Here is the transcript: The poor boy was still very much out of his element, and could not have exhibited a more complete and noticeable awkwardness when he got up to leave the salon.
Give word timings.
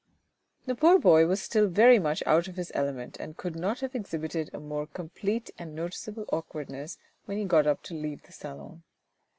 The 0.65 0.73
poor 0.73 0.97
boy 0.97 1.27
was 1.27 1.43
still 1.43 1.67
very 1.67 1.99
much 1.99 2.23
out 2.25 2.47
of 2.47 2.55
his 2.55 2.71
element, 2.73 3.17
and 3.19 3.37
could 3.37 3.55
not 3.55 3.81
have 3.81 3.93
exhibited 3.93 4.49
a 4.51 4.59
more 4.59 4.87
complete 4.87 5.51
and 5.59 5.75
noticeable 5.75 6.25
awkwardness 6.29 6.97
when 7.25 7.37
he 7.37 7.45
got 7.45 7.67
up 7.67 7.83
to 7.83 7.93
leave 7.93 8.23
the 8.23 8.31
salon. 8.31 8.81